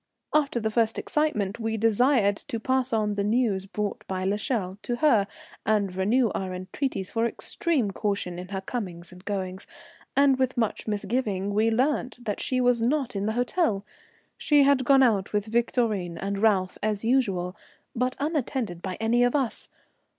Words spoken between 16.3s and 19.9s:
Ralph as usual, but unattended by any of us.